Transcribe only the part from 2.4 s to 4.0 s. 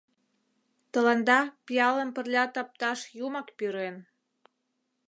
тапташ юмак пӱрен.